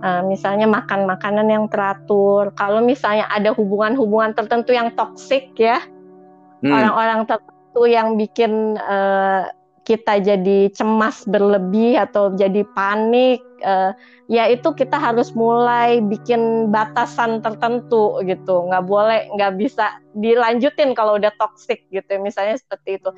[0.03, 2.51] Uh, misalnya makan makanan yang teratur.
[2.55, 5.79] Kalau misalnya ada hubungan-hubungan tertentu yang toksik ya,
[6.61, 6.71] hmm.
[6.71, 7.29] orang-orang hmm.
[7.31, 9.51] tertentu yang bikin uh,
[9.85, 13.93] kita jadi cemas berlebih atau jadi panik uh,
[14.25, 18.65] ya itu kita harus mulai bikin batasan tertentu gitu.
[18.65, 23.09] Nggak boleh nggak bisa dilanjutin kalau udah toxic gitu misalnya seperti itu.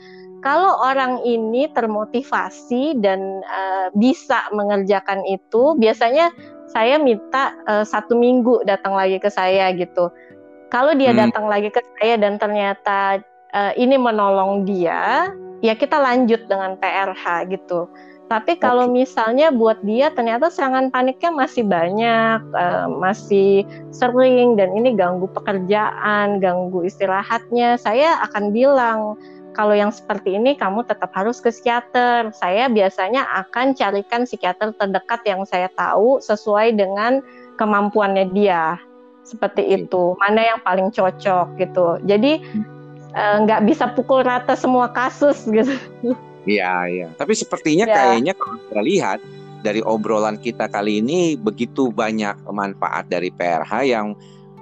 [0.43, 6.35] Kalau orang ini termotivasi dan uh, bisa mengerjakan itu biasanya
[6.67, 10.11] saya minta uh, satu minggu datang lagi ke saya gitu.
[10.67, 11.31] Kalau dia hmm.
[11.31, 13.23] datang lagi ke saya dan ternyata
[13.55, 17.89] uh, ini menolong dia ya kita lanjut dengan PRH gitu.
[18.27, 19.07] Tapi kalau okay.
[19.07, 23.63] misalnya buat dia ternyata serangan paniknya masih banyak, uh, masih
[23.95, 29.15] sering dan ini ganggu pekerjaan, ganggu istirahatnya, saya akan bilang
[29.55, 32.29] kalau yang seperti ini kamu tetap harus ke psikiater.
[32.35, 37.25] Saya biasanya akan carikan psikiater terdekat yang saya tahu sesuai dengan
[37.57, 38.77] kemampuannya dia.
[39.25, 40.13] Seperti itu.
[40.21, 41.97] Mana yang paling cocok gitu.
[42.05, 42.76] Jadi hmm.
[43.17, 45.73] Eh, nggak uh, bisa pukul rata semua kasus gitu.
[46.45, 47.07] Iya, iya.
[47.17, 47.95] Tapi sepertinya ya.
[47.97, 49.19] kayaknya kalau kita lihat
[49.65, 54.13] dari obrolan kita kali ini begitu banyak manfaat dari PRH yang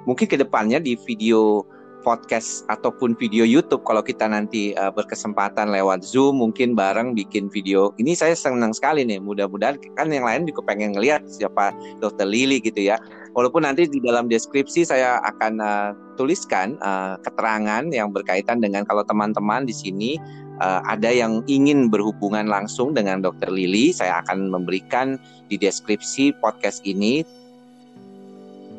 [0.08, 1.68] mungkin ke depannya di video
[2.06, 7.92] podcast ataupun video YouTube kalau kita nanti uh, berkesempatan lewat Zoom mungkin bareng bikin video.
[8.00, 9.20] Ini saya senang sekali nih.
[9.20, 13.02] Mudah-mudahan kan yang lain juga pengen ngelihat siapa Dokter Lili gitu ya.
[13.36, 19.04] Walaupun nanti di dalam deskripsi saya akan uh, tuliskan uh, keterangan yang berkaitan dengan kalau
[19.04, 20.16] teman-teman di sini
[20.64, 25.20] uh, ada yang ingin berhubungan langsung dengan Dokter Lili, saya akan memberikan
[25.52, 27.28] di deskripsi podcast ini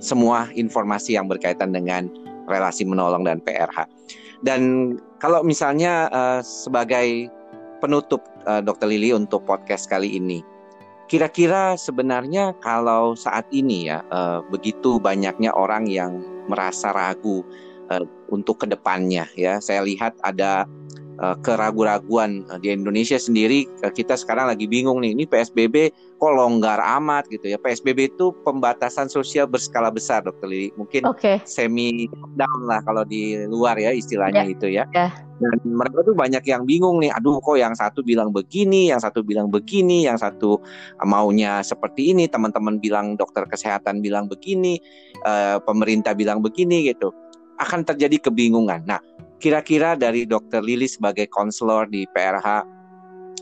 [0.00, 2.08] semua informasi yang berkaitan dengan
[2.48, 3.84] relasi menolong dan PRH.
[4.40, 7.28] Dan kalau misalnya uh, sebagai
[7.84, 10.40] penutup uh, Dokter Lili untuk podcast kali ini,
[11.06, 16.18] kira-kira sebenarnya kalau saat ini ya uh, begitu banyaknya orang yang
[16.50, 17.46] merasa ragu
[17.90, 20.66] uh, untuk ke depannya ya, saya lihat ada
[21.20, 26.32] uh, keraguan-raguan uh, di Indonesia sendiri uh, kita sekarang lagi bingung nih ini PSBB kok
[26.32, 31.40] longgar amat gitu ya PSBB itu pembatasan sosial berskala besar dokter Lili mungkin okay.
[31.44, 34.54] semi down lah kalau di luar ya istilahnya yeah.
[34.56, 35.12] itu ya yeah.
[35.40, 39.20] dan mereka tuh banyak yang bingung nih aduh kok yang satu bilang begini yang satu
[39.20, 40.60] bilang begini yang satu
[41.04, 44.80] maunya seperti ini teman-teman bilang dokter kesehatan bilang begini
[45.28, 47.12] uh, pemerintah bilang begini gitu
[47.60, 49.00] akan terjadi kebingungan nah
[49.46, 52.66] Kira-kira dari Dokter Lili sebagai konselor di PRH,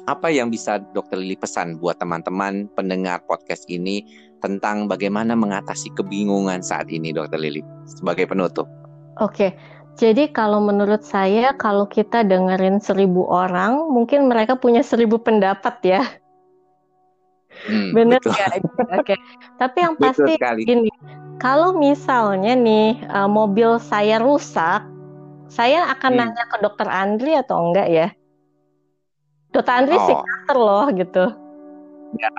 [0.04, 4.04] apa yang bisa Dokter Lili pesan buat teman-teman pendengar podcast ini
[4.44, 8.68] tentang bagaimana mengatasi kebingungan saat ini, Dokter Lili, sebagai penutup?
[9.16, 9.56] Oke,
[9.96, 16.04] jadi kalau menurut saya, kalau kita dengerin seribu orang, mungkin mereka punya seribu pendapat ya.
[17.64, 18.60] Hmm, Bener nggak?
[19.00, 19.16] Oke.
[19.56, 20.36] Tapi yang pasti
[20.68, 20.92] gini,
[21.40, 24.84] kalau misalnya nih uh, mobil saya rusak,
[25.54, 26.18] saya akan hmm.
[26.18, 28.08] nanya ke dokter Andri atau enggak ya?
[29.54, 30.02] Dokter Andri oh.
[30.02, 31.24] psikiater loh gitu.
[32.18, 32.30] Ya.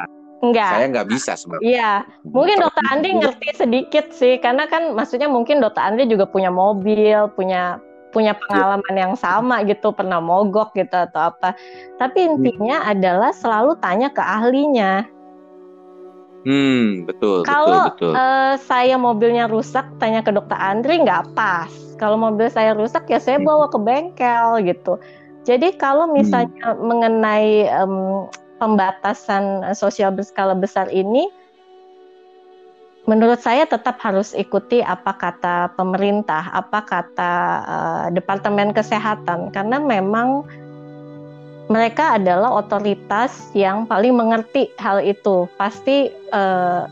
[0.43, 0.71] Enggak.
[0.75, 1.63] Saya nggak bisa sebenarnya.
[1.63, 1.91] Iya,
[2.28, 7.32] mungkin dokter Andri ngerti sedikit sih, karena kan maksudnya mungkin dokter Andri juga punya mobil,
[7.34, 7.80] punya
[8.12, 11.56] punya pengalaman yang sama gitu, pernah mogok gitu atau apa.
[11.99, 15.08] Tapi intinya adalah selalu tanya ke ahlinya.
[16.45, 18.21] Hmm, betul, Kalau betul, betul.
[18.21, 21.73] Uh, saya mobilnya rusak, tanya ke dokter Andri nggak pas.
[21.97, 25.01] Kalau mobil saya rusak ya saya bawa ke bengkel gitu.
[25.41, 26.13] Jadi kalau hmm.
[26.13, 26.86] misalnya hmm.
[26.86, 27.49] mengenai
[27.81, 28.29] um,
[28.62, 31.25] pembatasan sosial berskala besar ini,
[33.10, 37.34] menurut saya tetap harus ikuti apa kata pemerintah, apa kata
[37.65, 40.45] uh, Departemen Kesehatan, karena memang
[41.65, 45.49] mereka adalah otoritas yang paling mengerti hal itu.
[45.58, 46.86] Pasti uh,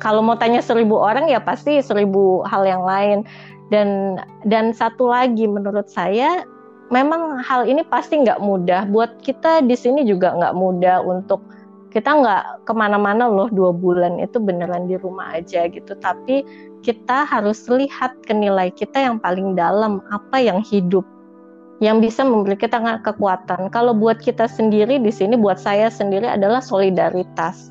[0.00, 3.28] kalau mau tanya seribu orang ya pasti seribu hal yang lain.
[3.68, 4.16] Dan
[4.48, 6.40] dan satu lagi menurut saya
[6.88, 8.88] memang hal ini pasti nggak mudah.
[8.88, 11.44] Buat kita di sini juga nggak mudah untuk
[11.92, 15.92] kita nggak ke mana-mana loh dua bulan itu beneran di rumah aja gitu.
[16.00, 16.48] Tapi
[16.80, 21.04] kita harus lihat ke nilai kita yang paling dalam apa yang hidup
[21.78, 23.70] yang bisa memberi kita kekuatan.
[23.70, 27.70] Kalau buat kita sendiri di sini, buat saya sendiri adalah solidaritas.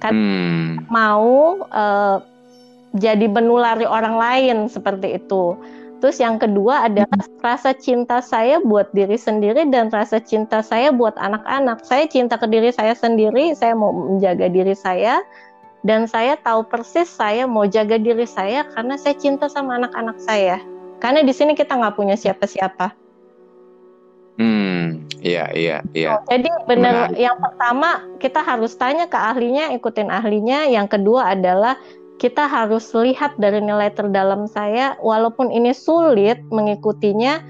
[0.00, 0.68] Kan hmm.
[0.88, 2.18] mau uh,
[2.94, 5.58] jadi menulari orang lain seperti itu.
[6.00, 11.12] Terus yang kedua adalah rasa cinta saya buat diri sendiri dan rasa cinta saya buat
[11.20, 11.84] anak-anak.
[11.84, 15.20] Saya cinta ke diri saya sendiri, saya mau menjaga diri saya
[15.84, 20.56] dan saya tahu persis saya mau jaga diri saya karena saya cinta sama anak-anak saya.
[21.00, 22.92] Karena di sini kita nggak punya siapa-siapa.
[24.40, 26.16] Hmm, iya, iya, iya.
[26.16, 27.12] Oh, jadi benar.
[27.12, 30.64] Yang pertama kita harus tanya ke ahlinya, ikutin ahlinya.
[30.68, 31.76] Yang kedua adalah
[32.20, 37.40] kita harus lihat dari nilai terdalam saya, walaupun ini sulit mengikutinya,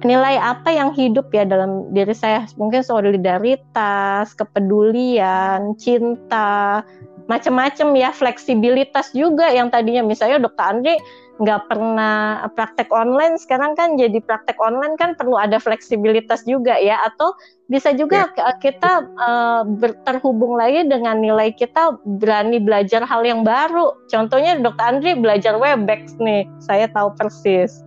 [0.00, 6.80] nilai apa yang hidup ya dalam diri saya mungkin solidaritas, kepedulian, cinta,
[7.28, 10.96] macam-macam ya fleksibilitas juga yang tadinya misalnya dokter Andri
[11.40, 17.00] nggak pernah praktek online sekarang kan jadi praktek online kan perlu ada fleksibilitas juga ya.
[17.08, 17.32] Atau
[17.72, 18.60] bisa juga ya.
[18.60, 19.64] kita uh,
[20.04, 23.96] terhubung lagi dengan nilai kita berani belajar hal yang baru.
[24.12, 27.80] Contohnya dokter Andri belajar Webex nih saya tahu persis.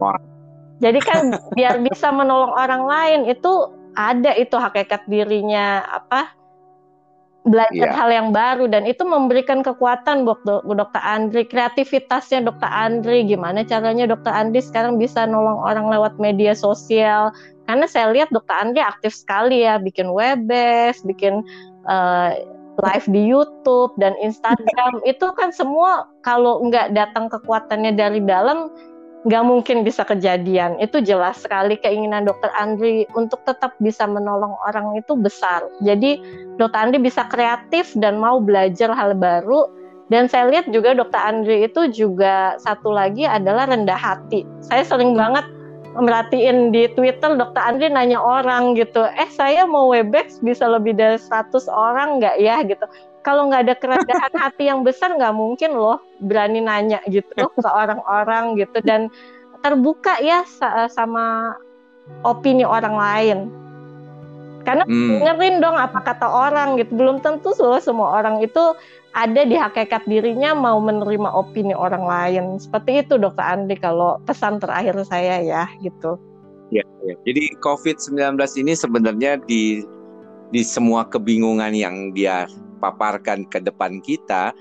[0.82, 6.43] Jadi kan biar bisa menolong orang lain itu ada itu hakikat dirinya apa
[7.44, 7.96] belajar yeah.
[7.96, 13.28] hal yang baru dan itu memberikan kekuatan buat dokter Andri kreativitasnya dokter Andri.
[13.28, 17.36] Gimana caranya dokter Andri sekarang bisa nolong orang lewat media sosial?
[17.68, 21.44] Karena saya lihat dokter Andri aktif sekali ya bikin webes bikin
[21.88, 22.32] uh,
[22.80, 25.04] live di YouTube dan Instagram.
[25.12, 28.72] Itu kan semua kalau nggak datang kekuatannya dari dalam
[29.24, 30.80] nggak mungkin bisa kejadian.
[30.84, 35.64] Itu jelas sekali keinginan dokter Andri untuk tetap bisa menolong orang itu besar.
[35.80, 36.20] Jadi
[36.60, 39.68] dokter Andri bisa kreatif dan mau belajar hal baru.
[40.12, 44.44] Dan saya lihat juga dokter Andri itu juga satu lagi adalah rendah hati.
[44.60, 45.48] Saya sering banget
[45.96, 51.22] merhatiin di Twitter dokter Andri nanya orang gitu, eh saya mau Webex bisa lebih dari
[51.22, 52.86] 100 orang nggak ya gitu
[53.24, 58.60] kalau nggak ada kerendahan hati yang besar nggak mungkin loh berani nanya gitu ke orang-orang
[58.60, 58.84] gitu.
[58.84, 59.08] Dan
[59.64, 60.44] terbuka ya
[60.92, 61.56] sama
[62.28, 63.40] opini orang lain.
[64.64, 65.20] Karena hmm.
[65.20, 66.92] dengerin dong apa kata orang gitu.
[66.96, 68.76] Belum tentu loh semua orang itu
[69.14, 72.46] ada di hakikat dirinya mau menerima opini orang lain.
[72.60, 76.20] Seperti itu dokter Andi kalau pesan terakhir saya ya gitu.
[76.74, 77.14] Ya, ya.
[77.22, 79.86] jadi COVID-19 ini sebenarnya di
[80.50, 82.50] di semua kebingungan yang dia
[82.84, 84.52] paparkan ke depan kita,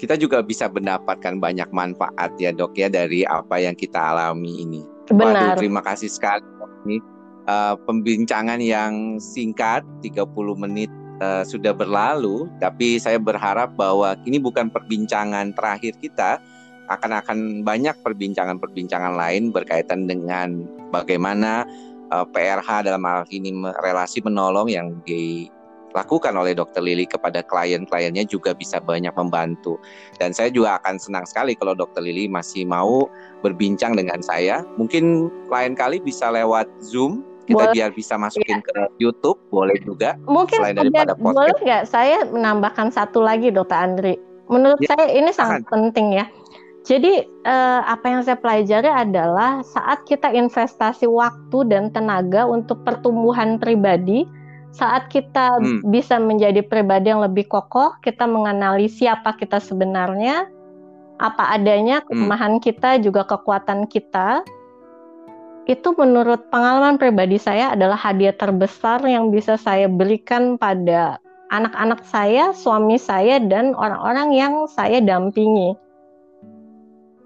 [0.00, 4.80] kita juga bisa mendapatkan banyak manfaat ya dok ya dari apa yang kita alami ini.
[5.12, 5.52] Benar.
[5.52, 6.40] Waduh, terima kasih sekali
[6.88, 7.04] ini
[7.44, 10.24] uh, pembincangan yang singkat 30
[10.56, 10.88] menit
[11.20, 16.38] uh, sudah berlalu, tapi saya berharap bahwa ini bukan perbincangan terakhir kita,
[16.88, 21.68] akan akan banyak perbincangan-perbincangan lain berkaitan dengan bagaimana
[22.08, 23.52] uh, eh, PRH dalam hal ini
[23.84, 25.52] relasi menolong yang di
[25.98, 29.82] lakukan oleh Dokter Lili kepada klien-kliennya juga bisa banyak membantu.
[30.22, 33.10] Dan saya juga akan senang sekali kalau Dokter Lili masih mau
[33.42, 34.62] berbincang dengan saya.
[34.78, 37.74] Mungkin lain kali bisa lewat Zoom kita boleh.
[37.74, 38.66] biar bisa masukin ya.
[38.68, 41.32] ke YouTube boleh juga mungkin selain daripada podcast.
[41.32, 44.14] boleh nggak saya menambahkan satu lagi dokter Andri
[44.52, 46.28] menurut ya, saya ini sangat penting ya
[46.84, 53.56] jadi eh, apa yang saya pelajari adalah saat kita investasi waktu dan tenaga untuk pertumbuhan
[53.56, 54.28] pribadi
[54.78, 55.90] saat kita hmm.
[55.90, 60.46] bisa menjadi pribadi yang lebih kokoh, kita mengenali siapa kita sebenarnya,
[61.18, 62.06] apa adanya, hmm.
[62.06, 62.62] kelemahan hmm.
[62.62, 64.46] kita juga kekuatan kita.
[65.66, 71.18] Itu menurut pengalaman pribadi saya adalah hadiah terbesar yang bisa saya berikan pada
[71.50, 75.74] anak-anak saya, suami saya dan orang-orang yang saya dampingi.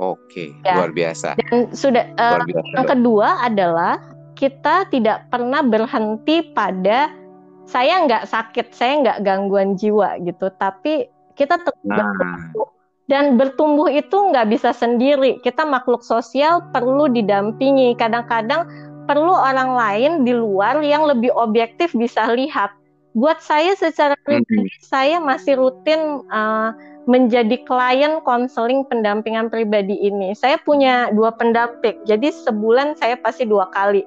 [0.01, 0.83] Oke, ya.
[0.83, 1.39] luar biasa.
[1.39, 3.95] Dan sudah uh, luar biasa, yang kedua adalah
[4.35, 7.22] kita tidak pernah berhenti pada
[7.67, 11.09] saya nggak sakit, saya nggak gangguan jiwa gitu, tapi
[11.39, 12.13] kita tetap nah.
[12.13, 12.69] bertumbuh
[13.11, 15.43] dan bertumbuh itu nggak bisa sendiri.
[15.45, 17.93] Kita makhluk sosial perlu didampingi.
[17.99, 18.65] Kadang-kadang
[19.05, 22.73] perlu orang lain di luar yang lebih objektif bisa lihat.
[23.13, 24.89] Buat saya secara pribadi, hmm.
[24.89, 26.73] saya masih rutin uh,
[27.05, 30.33] menjadi klien konseling pendampingan pribadi ini.
[30.33, 34.01] Saya punya dua pendamping, jadi sebulan saya pasti dua kali.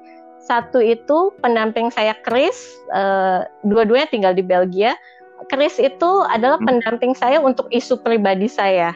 [0.46, 2.54] Satu itu pendamping saya Chris,
[2.94, 4.94] uh, dua-duanya tinggal di Belgia.
[5.50, 6.70] Chris itu adalah hmm.
[6.70, 8.94] pendamping saya untuk isu pribadi saya.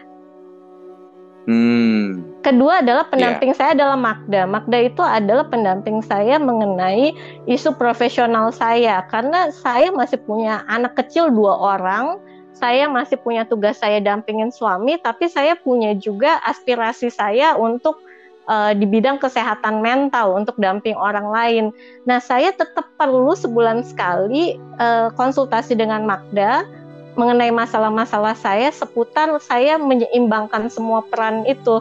[1.49, 2.21] Hmm.
[2.45, 3.57] Kedua adalah pendamping yeah.
[3.57, 4.45] saya adalah Magda.
[4.45, 7.17] Magda itu adalah pendamping saya mengenai
[7.49, 12.21] isu profesional saya karena saya masih punya anak kecil dua orang
[12.59, 18.03] saya masih punya tugas saya dampingin suami, tapi saya punya juga aspirasi saya untuk
[18.49, 21.65] uh, di bidang kesehatan mental untuk damping orang lain.
[22.09, 26.65] Nah, saya tetap perlu sebulan sekali uh, konsultasi dengan Magda
[27.13, 31.79] mengenai masalah-masalah saya seputar saya menyeimbangkan semua peran itu.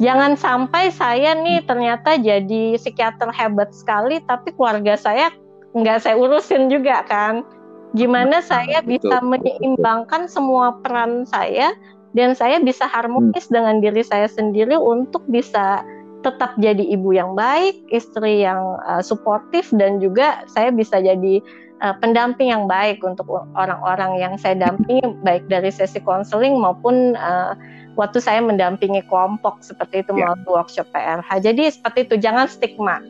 [0.00, 5.30] Jangan sampai saya nih ternyata jadi psikiater hebat sekali, tapi keluarga saya
[5.72, 7.44] nggak saya urusin juga kan
[7.92, 11.76] gimana saya bisa menyeimbangkan semua peran saya
[12.12, 13.52] dan saya bisa harmonis hmm.
[13.52, 15.84] dengan diri saya sendiri untuk bisa
[16.22, 21.42] tetap jadi ibu yang baik, istri yang uh, suportif dan juga saya bisa jadi
[21.82, 23.26] uh, pendamping yang baik untuk
[23.58, 27.58] orang-orang yang saya dampingi baik dari sesi konseling maupun uh,
[27.98, 30.32] waktu saya mendampingi kelompok seperti itu yeah.
[30.32, 31.28] melalui workshop PRH.
[31.42, 33.02] Jadi seperti itu jangan stigma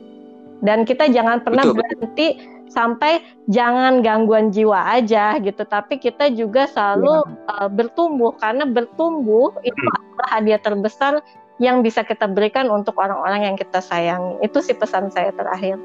[0.62, 1.78] dan kita jangan pernah Betul.
[1.82, 2.26] berhenti
[2.72, 3.20] sampai
[3.52, 7.52] jangan gangguan jiwa aja gitu tapi kita juga selalu ya.
[7.52, 9.96] uh, bertumbuh karena bertumbuh itu hmm.
[10.00, 11.12] adalah hadiah terbesar
[11.60, 15.76] yang bisa kita berikan untuk orang-orang yang kita sayangi itu sih pesan saya terakhir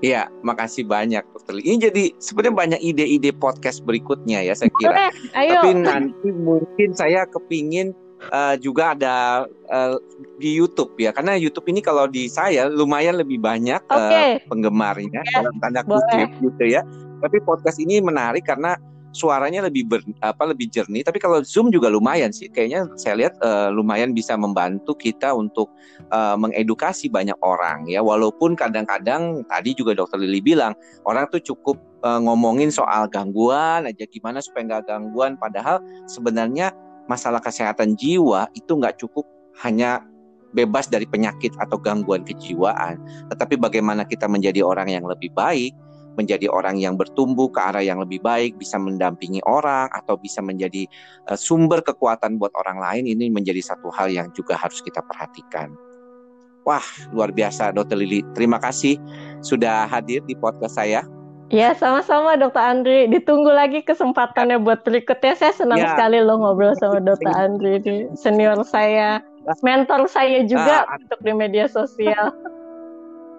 [0.00, 5.12] Iya, makasih banyak Dokter Ini jadi sebenarnya banyak ide-ide podcast berikutnya ya saya kira.
[5.36, 5.60] ayo.
[5.60, 7.92] Tapi nanti mungkin saya kepingin
[8.28, 9.96] uh, juga ada uh,
[10.36, 11.16] di YouTube ya.
[11.16, 14.36] Karena YouTube ini kalau di saya lumayan lebih banyak okay.
[14.36, 16.84] uh, penggemarnya yes, dalam tanda kutip gitu ya.
[17.20, 18.76] Tapi podcast ini menarik karena
[19.10, 21.02] suaranya lebih ber, apa lebih jernih.
[21.02, 22.46] Tapi kalau Zoom juga lumayan sih.
[22.46, 25.70] Kayaknya saya lihat uh, lumayan bisa membantu kita untuk
[26.14, 28.00] uh, mengedukasi banyak orang ya.
[28.00, 30.72] Walaupun kadang-kadang tadi juga dokter Lili bilang
[31.04, 35.34] orang tuh cukup uh, ngomongin soal gangguan aja gimana supaya nggak gangguan.
[35.36, 36.70] Padahal sebenarnya
[37.10, 39.26] masalah kesehatan jiwa itu nggak cukup
[39.66, 40.06] hanya
[40.54, 42.98] bebas dari penyakit atau gangguan kejiwaan,
[43.34, 45.74] tetapi bagaimana kita menjadi orang yang lebih baik,
[46.18, 50.86] menjadi orang yang bertumbuh ke arah yang lebih baik, bisa mendampingi orang atau bisa menjadi
[51.30, 55.70] uh, sumber kekuatan buat orang lain ini menjadi satu hal yang juga harus kita perhatikan.
[56.66, 56.84] Wah,
[57.16, 58.20] luar biasa Dokter Lili.
[58.36, 59.00] Terima kasih
[59.40, 61.00] sudah hadir di podcast saya.
[61.50, 63.10] Ya, sama-sama Dokter Andri.
[63.10, 65.34] Ditunggu lagi kesempatannya buat berikutnya.
[65.34, 65.90] Saya senang ya.
[65.92, 69.18] sekali lo ngobrol sama Dokter Andri, di senior saya,
[69.66, 72.30] mentor saya juga uh, untuk di media sosial.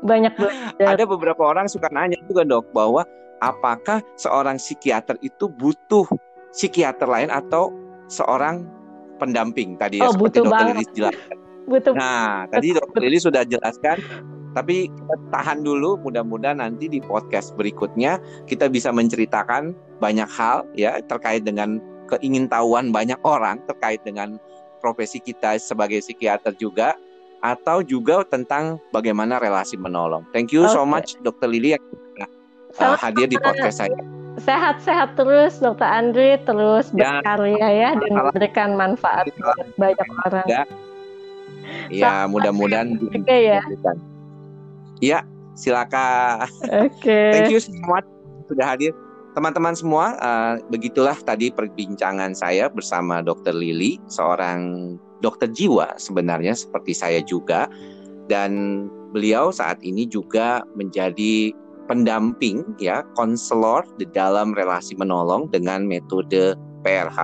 [0.03, 0.91] Banyak belajar.
[0.91, 3.07] Ada beberapa orang suka nanya juga dok bahwa
[3.39, 6.03] apakah seorang psikiater itu butuh
[6.51, 7.71] psikiater lain atau
[8.11, 8.67] seorang
[9.23, 11.37] pendamping tadi ya oh, seperti dokter Lilis jelaskan.
[11.69, 11.93] Butuh.
[11.95, 14.03] Nah, tadi dokter Lilis sudah jelaskan
[14.51, 19.71] tapi kita tahan dulu, mudah-mudahan nanti di podcast berikutnya kita bisa menceritakan
[20.03, 21.79] banyak hal ya terkait dengan
[22.11, 24.35] keingintahuan banyak orang terkait dengan
[24.83, 26.99] profesi kita sebagai psikiater juga
[27.41, 30.27] atau juga tentang bagaimana relasi menolong.
[30.35, 30.75] Thank you okay.
[30.75, 31.85] so much Dokter Lili yang
[32.77, 33.99] uh, hadir di podcast saya.
[34.41, 40.47] Sehat-sehat terus Dokter Andri terus ya, berkarya ya dan memberikan manfaat buat banyak orang.
[40.47, 40.63] Ya,
[41.89, 43.61] ya mudah-mudahan juga ya.
[45.01, 45.25] Iya,
[45.57, 46.47] silakan.
[46.69, 47.01] Oke.
[47.01, 47.29] Okay.
[47.33, 48.05] Thank you so much
[48.47, 48.93] sudah hadir.
[49.31, 53.55] Teman-teman semua, uh, begitulah tadi perbincangan saya bersama Dr.
[53.55, 54.93] Lili, seorang
[55.23, 57.71] dokter jiwa sebenarnya seperti saya juga.
[58.27, 58.85] Dan
[59.15, 61.55] beliau saat ini juga menjadi
[61.87, 67.19] pendamping ya, konselor di dalam relasi menolong dengan metode PRH.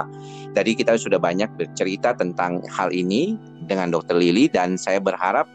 [0.55, 3.35] Tadi kita sudah banyak bercerita tentang hal ini
[3.67, 4.15] dengan Dr.
[4.15, 5.47] Lili dan saya berharap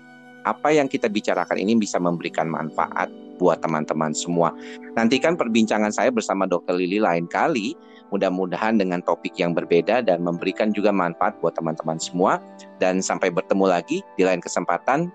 [0.43, 3.11] apa yang kita bicarakan ini bisa memberikan manfaat
[3.43, 4.55] buat teman-teman semua.
[4.95, 6.78] Nantikan perbincangan saya bersama Dr.
[6.78, 7.74] Lili lain kali,
[8.14, 12.38] mudah-mudahan dengan topik yang berbeda dan memberikan juga manfaat buat teman-teman semua.
[12.78, 15.11] Dan sampai bertemu lagi di lain kesempatan,